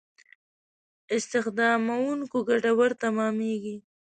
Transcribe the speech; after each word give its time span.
استخداموونکو 1.15 2.37
ګټور 2.49 2.91
تمامېږي. 3.01 3.75